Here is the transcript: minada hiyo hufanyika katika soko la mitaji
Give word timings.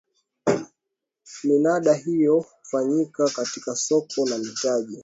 minada 1.43 1.93
hiyo 1.93 2.37
hufanyika 2.59 3.29
katika 3.29 3.75
soko 3.75 4.29
la 4.29 4.37
mitaji 4.37 4.99